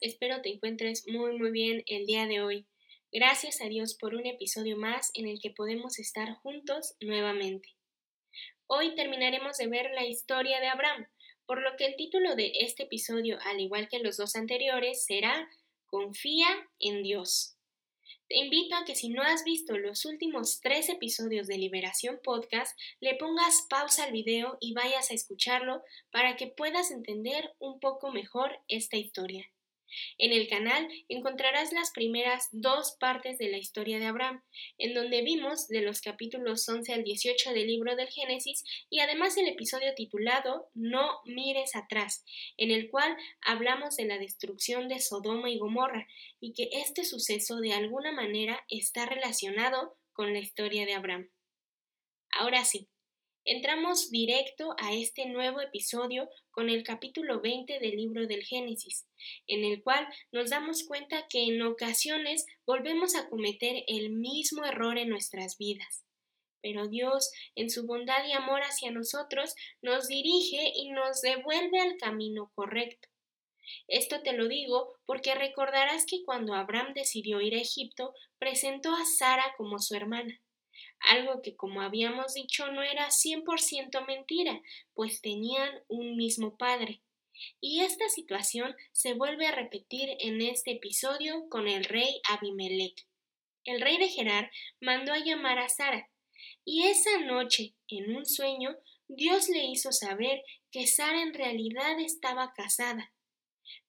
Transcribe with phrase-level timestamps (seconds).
[0.00, 2.66] Espero te encuentres muy muy bien el día de hoy.
[3.12, 7.68] Gracias a Dios por un episodio más en el que podemos estar juntos nuevamente.
[8.66, 11.06] Hoy terminaremos de ver la historia de Abraham,
[11.44, 15.50] por lo que el título de este episodio, al igual que los dos anteriores, será
[15.84, 16.48] Confía
[16.80, 17.56] en Dios.
[18.26, 22.74] Te invito a que si no has visto los últimos tres episodios de Liberación Podcast,
[23.00, 28.10] le pongas pausa al video y vayas a escucharlo para que puedas entender un poco
[28.12, 29.46] mejor esta historia.
[30.18, 34.42] En el canal encontrarás las primeras dos partes de la historia de Abraham,
[34.78, 39.36] en donde vimos de los capítulos 11 al 18 del libro del Génesis y además
[39.36, 42.24] el episodio titulado No mires atrás,
[42.56, 46.06] en el cual hablamos de la destrucción de Sodoma y Gomorra
[46.40, 51.30] y que este suceso de alguna manera está relacionado con la historia de Abraham.
[52.30, 52.88] Ahora sí,
[53.46, 59.06] Entramos directo a este nuevo episodio con el capítulo 20 del libro del Génesis,
[59.46, 64.96] en el cual nos damos cuenta que en ocasiones volvemos a cometer el mismo error
[64.96, 66.06] en nuestras vidas.
[66.62, 71.98] Pero Dios, en su bondad y amor hacia nosotros, nos dirige y nos devuelve al
[71.98, 73.10] camino correcto.
[73.88, 79.04] Esto te lo digo porque recordarás que cuando Abraham decidió ir a Egipto, presentó a
[79.04, 80.40] Sara como su hermana
[81.00, 84.60] algo que como habíamos dicho no era 100% mentira,
[84.94, 87.02] pues tenían un mismo padre.
[87.60, 93.06] Y esta situación se vuelve a repetir en este episodio con el rey Abimelech.
[93.64, 94.50] El rey de Gerar
[94.80, 96.08] mandó a llamar a Sara,
[96.64, 98.76] y esa noche, en un sueño,
[99.08, 103.12] Dios le hizo saber que Sara en realidad estaba casada.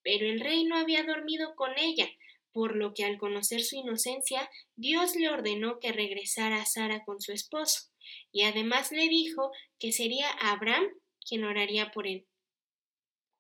[0.03, 2.07] Pero el rey no había dormido con ella,
[2.55, 7.19] por lo que al conocer su inocencia, Dios le ordenó que regresara a Sara con
[7.19, 7.89] su esposo,
[8.31, 10.85] y además le dijo que sería Abraham
[11.27, 12.25] quien oraría por él.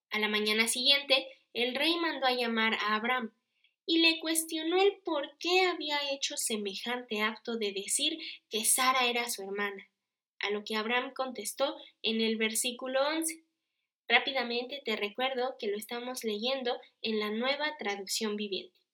[0.09, 3.33] A la mañana siguiente, el rey mandó a llamar a Abraham
[3.85, 8.17] y le cuestionó el por qué había hecho semejante acto de decir
[8.49, 9.89] que Sara era su hermana,
[10.39, 13.45] a lo que Abraham contestó en el versículo 11.
[14.09, 18.84] Rápidamente te recuerdo que lo estamos leyendo en la nueva traducción viviente.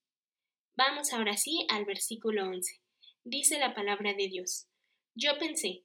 [0.76, 2.80] Vamos ahora sí al versículo 11.
[3.24, 4.68] Dice la palabra de Dios.
[5.16, 5.84] Yo pensé,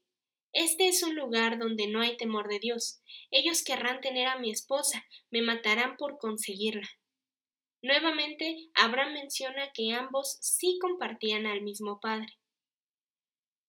[0.52, 3.02] este es un lugar donde no hay temor de Dios.
[3.30, 6.88] Ellos querrán tener a mi esposa, me matarán por conseguirla.
[7.82, 12.38] Nuevamente, Abraham menciona que ambos sí compartían al mismo padre.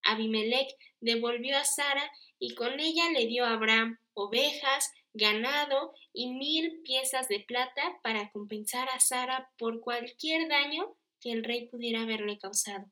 [0.03, 0.69] Abimelech
[1.01, 7.27] devolvió a Sara y con ella le dio a Abraham ovejas, ganado y mil piezas
[7.27, 10.95] de plata para compensar a Sara por cualquier daño
[11.27, 12.85] que el rey pudiera haberle causado.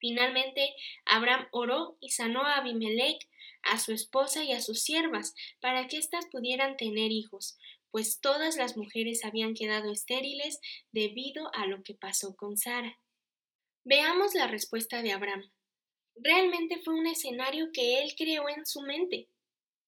[0.00, 0.74] Finalmente,
[1.04, 3.28] Abraham oró y sanó a Abimelech,
[3.62, 7.56] a su esposa y a sus siervas, para que éstas pudieran tener hijos,
[7.92, 10.58] pues todas las mujeres habían quedado estériles
[10.90, 12.98] debido a lo que pasó con Sara.
[13.84, 15.52] Veamos la respuesta de Abraham.
[16.16, 19.28] Realmente fue un escenario que él creó en su mente.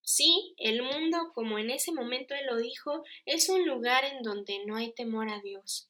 [0.01, 4.65] Sí, el mundo, como en ese momento él lo dijo, es un lugar en donde
[4.65, 5.89] no hay temor a Dios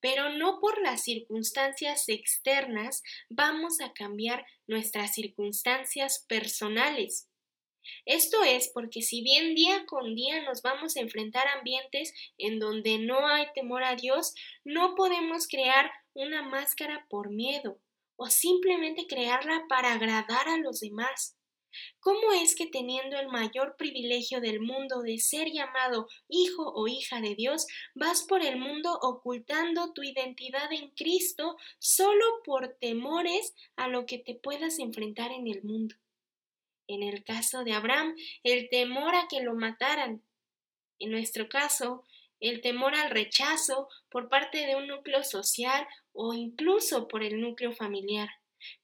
[0.00, 7.28] pero no por las circunstancias externas vamos a cambiar nuestras circunstancias personales.
[8.04, 12.58] Esto es porque si bien día con día nos vamos a enfrentar a ambientes en
[12.58, 17.78] donde no hay temor a Dios, no podemos crear una máscara por miedo
[18.16, 21.35] o simplemente crearla para agradar a los demás.
[22.00, 27.20] ¿Cómo es que teniendo el mayor privilegio del mundo de ser llamado hijo o hija
[27.20, 33.88] de Dios, vas por el mundo ocultando tu identidad en Cristo solo por temores a
[33.88, 35.96] lo que te puedas enfrentar en el mundo?
[36.88, 40.22] En el caso de Abraham, el temor a que lo mataran.
[40.98, 42.04] En nuestro caso,
[42.40, 47.72] el temor al rechazo por parte de un núcleo social o incluso por el núcleo
[47.72, 48.28] familiar.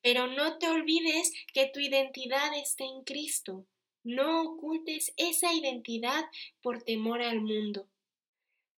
[0.03, 3.67] Pero no te olvides que tu identidad está en Cristo.
[4.05, 6.25] No ocultes esa identidad
[6.61, 7.89] por temor al mundo.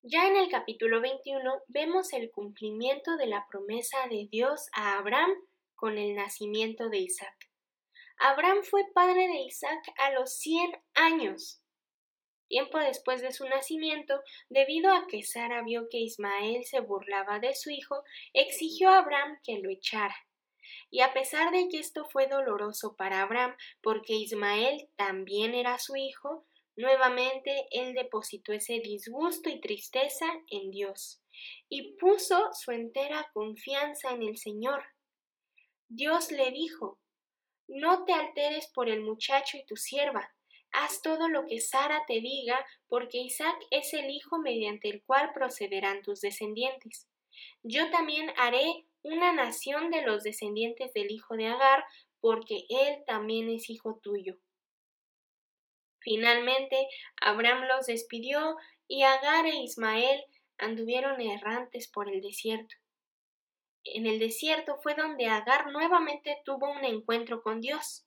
[0.02, 5.31] Ya en el capítulo 21 vemos el cumplimiento de la promesa de Dios a Abraham
[5.75, 7.50] con el nacimiento de Isaac.
[8.19, 11.62] Abraham fue padre de Isaac a los 100 años.
[12.49, 14.20] Tiempo después de su nacimiento,
[14.50, 18.05] debido a que Sara vio que Ismael se burlaba de su hijo,
[18.35, 20.14] exigió a Abraham que lo echara.
[20.90, 25.96] Y a pesar de que esto fue doloroso para Abraham, porque Ismael también era su
[25.96, 26.46] hijo,
[26.76, 31.22] nuevamente él depositó ese disgusto y tristeza en Dios,
[31.69, 34.84] y puso su entera confianza en el Señor.
[35.88, 36.99] Dios le dijo
[37.69, 40.34] No te alteres por el muchacho y tu sierva,
[40.75, 45.32] haz todo lo que Sara te diga, porque Isaac es el hijo mediante el cual
[45.32, 47.08] procederán tus descendientes.
[47.62, 51.85] Yo también haré una nación de los descendientes del hijo de Agar,
[52.21, 54.39] porque él también es hijo tuyo.
[56.01, 56.89] Finalmente,
[57.21, 58.56] Abraham los despidió
[58.89, 60.25] y Agar e Ismael
[60.59, 62.75] anduvieron errantes por el desierto.
[63.85, 68.07] En el desierto fue donde Agar nuevamente tuvo un encuentro con Dios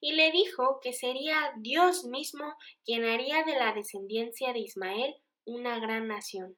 [0.00, 5.78] y le dijo que sería Dios mismo quien haría de la descendencia de Ismael una
[5.80, 6.56] gran nación.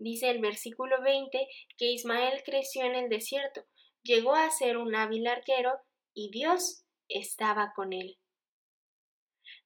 [0.00, 3.66] Dice el versículo 20 que Ismael creció en el desierto,
[4.02, 5.78] llegó a ser un hábil arquero
[6.14, 8.18] y Dios estaba con él.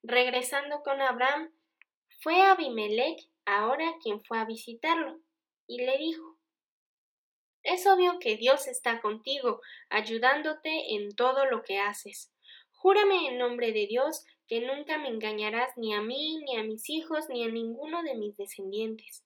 [0.02, 1.54] Regresando con Abraham,
[2.20, 5.20] fue Abimelech ahora quien fue a visitarlo
[5.69, 6.36] y le dijo
[7.62, 12.32] Es obvio que Dios está contigo, ayudándote en todo lo que haces.
[12.72, 16.90] Júrame en nombre de Dios que nunca me engañarás ni a mí, ni a mis
[16.90, 19.25] hijos, ni a ninguno de mis descendientes.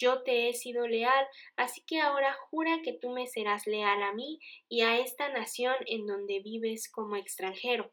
[0.00, 1.26] Yo te he sido leal,
[1.56, 5.76] así que ahora jura que tú me serás leal a mí y a esta nación
[5.86, 7.92] en donde vives como extranjero.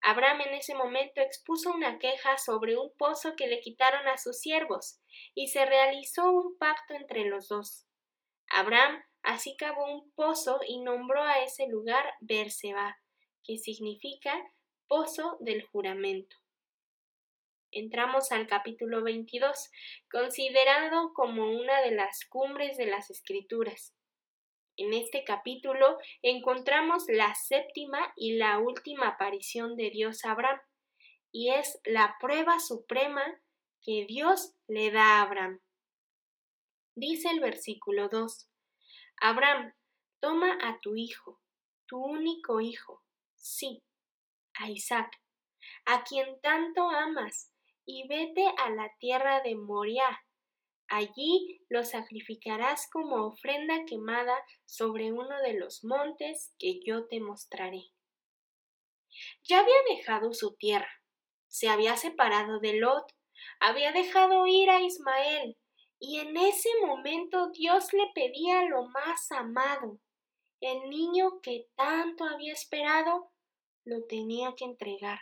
[0.00, 4.38] Abraham en ese momento expuso una queja sobre un pozo que le quitaron a sus
[4.38, 5.00] siervos,
[5.34, 7.84] y se realizó un pacto entre los dos.
[8.48, 12.96] Abraham así cavó un pozo y nombró a ese lugar Berseba,
[13.42, 14.32] que significa
[14.86, 16.36] pozo del juramento.
[17.78, 19.70] Entramos al capítulo 22,
[20.10, 23.94] considerado como una de las cumbres de las escrituras.
[24.78, 30.58] En este capítulo encontramos la séptima y la última aparición de Dios a Abraham,
[31.30, 33.22] y es la prueba suprema
[33.82, 35.60] que Dios le da a Abraham.
[36.94, 38.48] Dice el versículo 2,
[39.20, 39.74] Abraham,
[40.20, 41.42] toma a tu hijo,
[41.84, 43.84] tu único hijo, sí,
[44.54, 45.20] a Isaac,
[45.84, 47.52] a quien tanto amas,
[47.86, 50.20] y vete a la tierra de Moriah.
[50.88, 57.84] Allí lo sacrificarás como ofrenda quemada sobre uno de los montes que yo te mostraré.
[59.44, 60.90] Ya había dejado su tierra,
[61.48, 63.06] se había separado de Lot,
[63.60, 65.56] había dejado ir a Ismael,
[65.98, 69.98] y en ese momento Dios le pedía lo más amado,
[70.60, 73.30] el niño que tanto había esperado
[73.84, 75.20] lo tenía que entregar.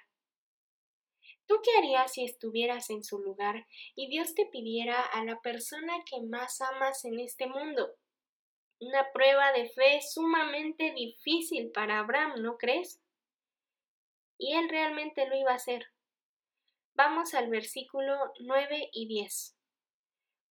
[1.47, 5.93] ¿Tú qué harías si estuvieras en su lugar y Dios te pidiera a la persona
[6.11, 7.95] que más amas en este mundo?
[8.81, 13.01] Una prueba de fe sumamente difícil para Abraham, ¿no crees?
[14.39, 15.87] Y él realmente lo iba a hacer.
[16.95, 19.57] Vamos al versículo 9 y 10.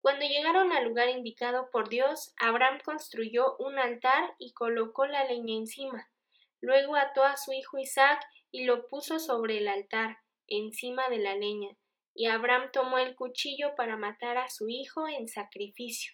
[0.01, 5.55] Cuando llegaron al lugar indicado por Dios, Abraham construyó un altar y colocó la leña
[5.55, 6.11] encima.
[6.59, 10.17] Luego ató a su hijo Isaac y lo puso sobre el altar,
[10.47, 11.75] encima de la leña,
[12.13, 16.13] y Abraham tomó el cuchillo para matar a su hijo en sacrificio.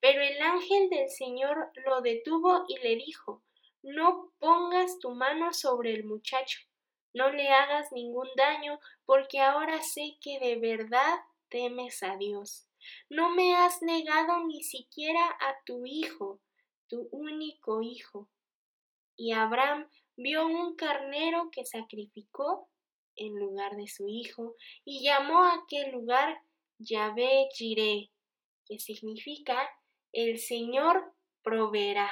[0.00, 3.42] Pero el ángel del Señor lo detuvo y le dijo
[3.82, 6.60] No pongas tu mano sobre el muchacho,
[7.14, 12.66] no le hagas ningún daño, porque ahora sé que de verdad temes a Dios.
[13.08, 16.40] No me has negado ni siquiera a tu hijo,
[16.88, 18.28] tu único hijo.
[19.16, 22.68] Y Abraham vio un carnero que sacrificó
[23.16, 26.40] en lugar de su hijo y llamó a aquel lugar
[26.78, 29.70] Yahvé que significa
[30.12, 32.10] el Señor proveerá.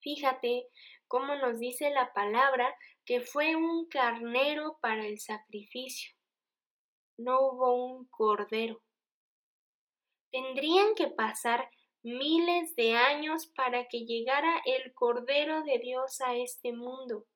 [0.00, 0.66] Fíjate
[1.06, 6.14] cómo nos dice la palabra que fue un carnero para el sacrificio.
[7.18, 8.82] No hubo un cordero.
[10.30, 11.70] Tendrían que pasar
[12.02, 17.26] miles de años para que llegara el Cordero de Dios a este mundo.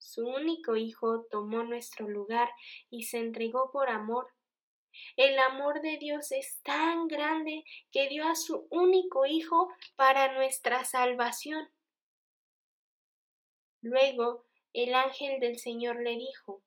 [0.00, 2.50] Su único Hijo tomó nuestro lugar
[2.90, 4.26] y se entregó por amor.
[5.16, 10.84] El amor de Dios es tan grande que dio a su único Hijo para nuestra
[10.84, 11.70] salvación.
[13.82, 16.62] Luego el ángel del Señor le dijo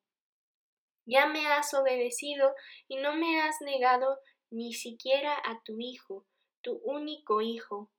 [1.06, 2.56] Ya me has obedecido
[2.88, 6.26] y no me has negado ni siquiera a tu Hijo
[6.64, 7.92] tu único Hijo.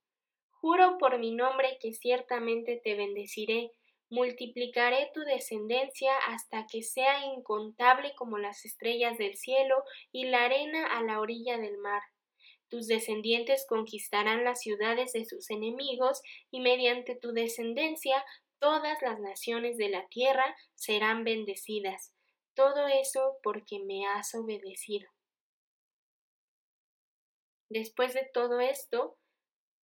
[0.51, 3.71] Juro por mi nombre que ciertamente te bendeciré,
[4.15, 10.87] multiplicaré tu descendencia hasta que sea incontable como las estrellas del cielo y la arena
[10.87, 12.03] a la orilla del mar.
[12.69, 18.25] Tus descendientes conquistarán las ciudades de sus enemigos y mediante tu descendencia
[18.61, 22.15] todas las naciones de la tierra serán bendecidas.
[22.55, 25.11] Todo eso porque me has obedecido.
[27.69, 29.19] Después de todo esto,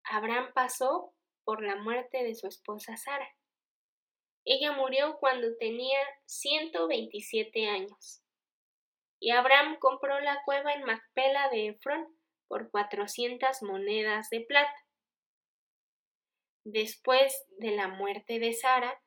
[0.03, 3.27] Abraham pasó por la muerte de su esposa Sara.
[4.45, 8.21] Ella murió cuando tenía 127 años.
[9.19, 12.07] Y Abraham compró la cueva en Macpela de Efrón
[12.47, 14.73] por 400 monedas de plata.
[16.63, 19.01] Después de la muerte de Sara,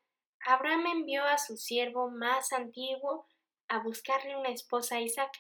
[0.45, 3.27] Abraham envió a su siervo más antiguo
[3.69, 5.31] a buscarle una esposa a Isaac.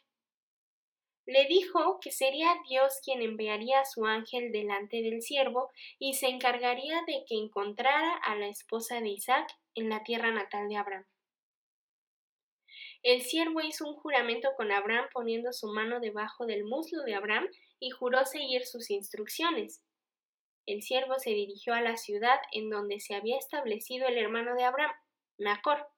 [1.26, 6.26] Le dijo que sería Dios quien enviaría a su ángel delante del siervo y se
[6.26, 11.06] encargaría de que encontrara a la esposa de Isaac en la tierra natal de Abraham.
[13.02, 17.48] El siervo hizo un juramento con Abraham poniendo su mano debajo del muslo de Abraham
[17.80, 19.82] y juró seguir sus instrucciones.
[20.66, 24.64] El siervo se dirigió a la ciudad en donde se había establecido el hermano de
[24.64, 24.92] Abraham,
[25.38, 25.88] Nacor.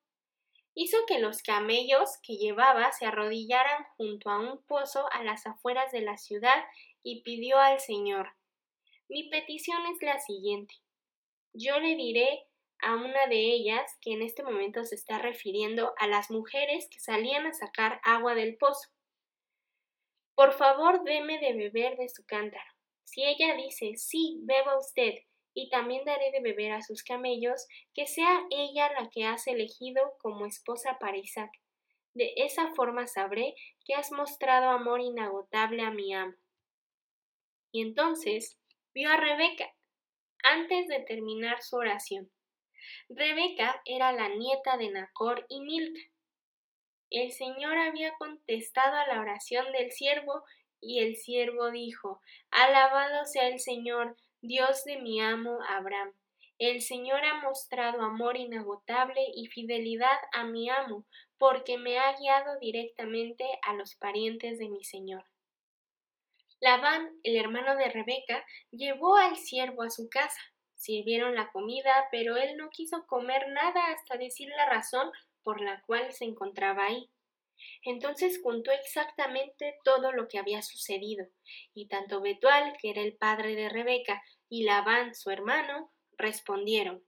[0.74, 5.92] Hizo que los camellos que llevaba se arrodillaran junto a un pozo a las afueras
[5.92, 6.64] de la ciudad
[7.02, 8.34] y pidió al Señor
[9.08, 10.74] Mi petición es la siguiente.
[11.52, 12.46] Yo le diré
[12.80, 17.00] a una de ellas, que en este momento se está refiriendo a las mujeres que
[17.00, 18.90] salían a sacar agua del pozo.
[20.34, 22.70] Por favor, deme de beber de su cántaro.
[23.04, 25.14] Si ella dice, sí, beba usted,
[25.54, 30.14] y también daré de beber a sus camellos, que sea ella la que has elegido
[30.20, 31.50] como esposa para Isaac.
[32.12, 36.34] De esa forma sabré que has mostrado amor inagotable a mi amo.
[37.72, 38.58] Y entonces
[38.92, 39.72] vio a Rebeca,
[40.42, 42.30] antes de terminar su oración.
[43.08, 46.00] Rebeca era la nieta de Nacor y Milca.
[47.10, 50.44] El Señor había contestado a la oración del siervo
[50.80, 52.20] y el siervo dijo,
[52.50, 56.12] Alabado sea el Señor, Dios de mi amo Abraham.
[56.58, 61.06] El Señor ha mostrado amor inagotable y fidelidad a mi amo,
[61.38, 65.24] porque me ha guiado directamente a los parientes de mi Señor.
[66.60, 70.40] Labán, el hermano de Rebeca, llevó al siervo a su casa
[70.74, 75.10] Sirvieron la comida, pero él no quiso comer nada hasta decir la razón
[75.42, 77.08] por la cual se encontraba ahí.
[77.84, 81.26] Entonces contó exactamente todo lo que había sucedido,
[81.72, 87.04] y tanto Betual, que era el padre de Rebeca, y Labán, su hermano, respondieron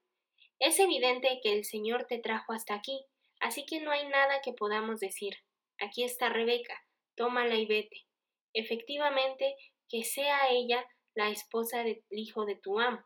[0.59, 3.05] Es evidente que el Señor te trajo hasta aquí,
[3.41, 5.35] así que no hay nada que podamos decir.
[5.79, 6.83] Aquí está Rebeca,
[7.17, 8.07] tómala y vete.
[8.55, 9.57] Efectivamente,
[9.89, 13.05] que sea ella la esposa del hijo de tu amo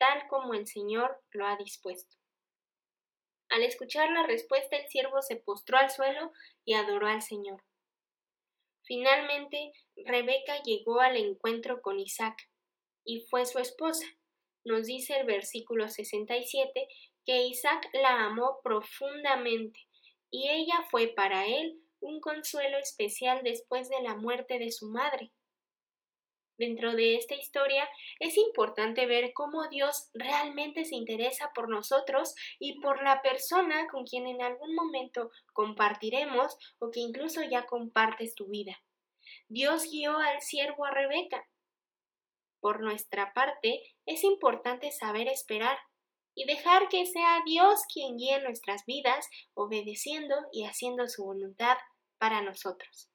[0.00, 2.16] tal como el Señor lo ha dispuesto.
[3.50, 6.32] Al escuchar la respuesta, el siervo se postró al suelo
[6.64, 7.62] y adoró al Señor.
[8.84, 9.72] Finalmente,
[10.06, 12.49] Rebeca llegó al encuentro con Isaac
[13.10, 14.06] y fue su esposa.
[14.64, 16.86] Nos dice el versículo 67
[17.26, 19.80] que Isaac la amó profundamente
[20.30, 25.32] y ella fue para él un consuelo especial después de la muerte de su madre.
[26.56, 27.88] Dentro de esta historia
[28.20, 34.04] es importante ver cómo Dios realmente se interesa por nosotros y por la persona con
[34.04, 38.78] quien en algún momento compartiremos o que incluso ya compartes tu vida.
[39.48, 41.48] Dios guió al siervo a Rebeca.
[42.60, 45.78] Por nuestra parte, es importante saber esperar
[46.34, 51.76] y dejar que sea Dios quien guíe nuestras vidas, obedeciendo y haciendo su voluntad
[52.18, 53.10] para nosotros.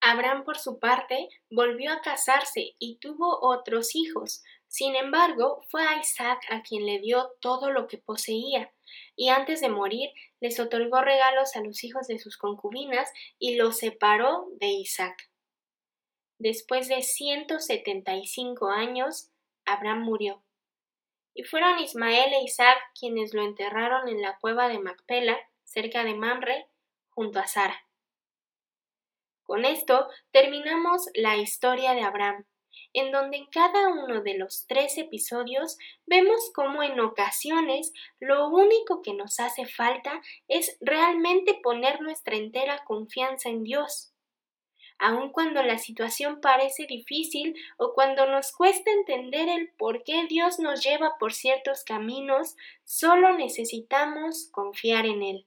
[0.00, 4.42] Abraham, por su parte, volvió a casarse y tuvo otros hijos.
[4.68, 8.74] Sin embargo, fue a Isaac a quien le dio todo lo que poseía,
[9.16, 13.78] y antes de morir les otorgó regalos a los hijos de sus concubinas y los
[13.78, 15.30] separó de Isaac.
[16.38, 19.30] Después de ciento setenta y cinco años,
[19.64, 20.42] Abraham murió.
[21.34, 26.14] Y fueron Ismael e Isaac quienes lo enterraron en la cueva de Macpela, cerca de
[26.14, 26.68] Mamre,
[27.10, 27.86] junto a Sara.
[29.42, 32.46] Con esto terminamos la historia de Abraham,
[32.92, 35.76] en donde en cada uno de los tres episodios
[36.06, 42.84] vemos cómo en ocasiones lo único que nos hace falta es realmente poner nuestra entera
[42.84, 44.13] confianza en Dios.
[44.98, 50.58] Aun cuando la situación parece difícil o cuando nos cuesta entender el por qué Dios
[50.58, 55.46] nos lleva por ciertos caminos, solo necesitamos confiar en Él.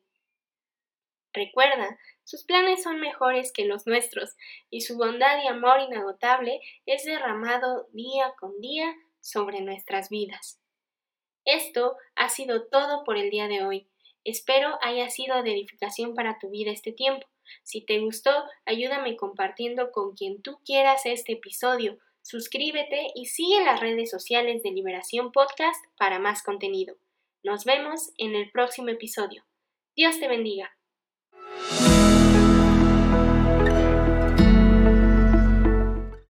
[1.33, 4.35] Recuerda, sus planes son mejores que los nuestros,
[4.69, 10.59] y su bondad y amor inagotable es derramado día con día sobre nuestras vidas.
[11.45, 13.87] Esto ha sido todo por el día de hoy.
[14.25, 17.25] Espero haya sido de edificación para tu vida este tiempo.
[17.63, 18.31] Si te gustó,
[18.65, 21.97] ayúdame compartiendo con quien tú quieras este episodio.
[22.21, 26.97] Suscríbete y sigue las redes sociales de Liberación Podcast para más contenido.
[27.43, 29.45] Nos vemos en el próximo episodio.
[29.95, 30.76] Dios te bendiga.